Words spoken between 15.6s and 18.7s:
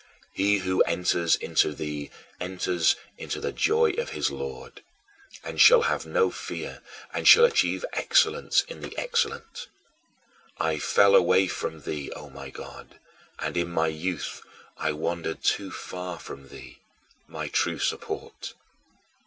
far from thee, my true support.